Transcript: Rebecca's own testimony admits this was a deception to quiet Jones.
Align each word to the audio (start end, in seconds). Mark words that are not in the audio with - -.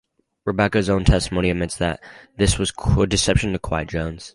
Rebecca's 0.45 0.89
own 0.89 1.05
testimony 1.05 1.51
admits 1.51 1.77
this 1.77 2.57
was 2.57 2.73
a 2.97 3.05
deception 3.05 3.53
to 3.53 3.59
quiet 3.59 3.89
Jones. 3.89 4.29